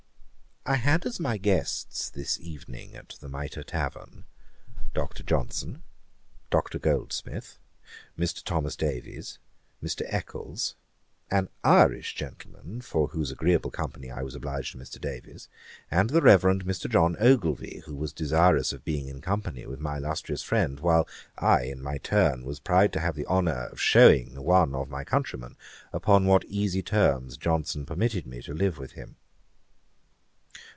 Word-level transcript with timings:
I 0.63 0.75
had 0.75 1.07
as 1.07 1.19
my 1.19 1.37
guests 1.39 2.07
this 2.11 2.39
evening 2.39 2.95
at 2.95 3.15
the 3.19 3.27
Mitre 3.27 3.63
tavern, 3.63 4.25
Dr. 4.93 5.23
Johnson, 5.23 5.81
Dr. 6.51 6.77
Goldsmith, 6.77 7.57
Mr. 8.15 8.43
Thomas 8.43 8.75
Davies, 8.75 9.39
Mr. 9.83 10.03
Eccles, 10.07 10.75
an 11.31 11.49
Irish 11.63 12.13
gentleman, 12.13 12.79
for 12.81 13.07
whose 13.07 13.31
agreeable 13.31 13.71
company 13.71 14.11
I 14.11 14.21
was 14.21 14.35
obliged 14.35 14.73
to 14.73 14.77
Mr. 14.77 15.01
Davies, 15.01 15.49
and 15.89 16.11
the 16.11 16.21
Reverend 16.21 16.63
Mr. 16.65 16.87
John 16.87 17.17
Ogilvie, 17.19 17.81
who 17.87 17.95
was 17.95 18.13
desirous 18.13 18.71
of 18.71 18.85
being 18.85 19.07
in 19.07 19.19
company 19.19 19.65
with 19.65 19.79
my 19.79 19.97
illustrious 19.97 20.43
friend, 20.43 20.79
while 20.79 21.07
I, 21.39 21.63
in 21.63 21.81
my 21.81 21.97
turn, 21.97 22.45
was 22.45 22.59
proud 22.59 22.93
to 22.93 22.99
have 22.99 23.15
the 23.15 23.25
honour 23.25 23.65
of 23.69 23.81
shewing 23.81 24.39
one 24.39 24.75
of 24.75 24.91
my 24.91 25.03
countrymen 25.05 25.57
upon 25.91 26.27
what 26.27 26.45
easy 26.45 26.83
terms 26.83 27.35
Johnson 27.35 27.83
permitted 27.83 28.27
me 28.27 28.43
to 28.43 28.53
live 28.53 28.77
with 28.77 28.91
him. 28.91 29.15